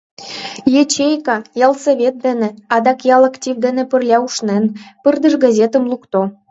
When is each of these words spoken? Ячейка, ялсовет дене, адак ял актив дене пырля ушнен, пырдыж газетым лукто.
Ячейка, 0.81 1.35
ялсовет 1.65 2.15
дене, 2.25 2.49
адак 2.75 2.99
ял 3.15 3.23
актив 3.29 3.55
дене 3.65 3.83
пырля 3.91 4.17
ушнен, 4.27 4.63
пырдыж 5.03 5.33
газетым 5.43 5.83
лукто. 5.91 6.21